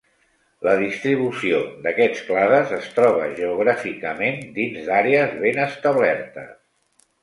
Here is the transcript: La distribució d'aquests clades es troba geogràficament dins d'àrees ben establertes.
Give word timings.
La 0.67 0.71
distribució 0.79 1.59
d'aquests 1.83 2.25
clades 2.31 2.75
es 2.79 2.89
troba 2.97 3.29
geogràficament 3.43 4.45
dins 4.59 4.93
d'àrees 4.93 5.41
ben 5.49 5.65
establertes. 5.71 6.55